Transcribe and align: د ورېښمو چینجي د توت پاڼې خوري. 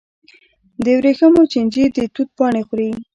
د 0.83 0.85
ورېښمو 0.97 1.43
چینجي 1.51 1.83
د 1.95 1.97
توت 2.13 2.29
پاڼې 2.37 2.61
خوري. 2.67 2.89